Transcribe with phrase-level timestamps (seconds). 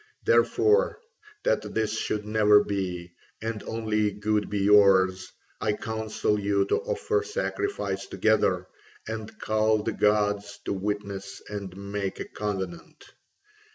[0.25, 0.97] Therefore,
[1.43, 5.31] that this should never be, and only good be yours,
[5.61, 8.65] I counsel you to offer sacrifice together,
[9.07, 13.13] and call the gods to witness and make a covenant.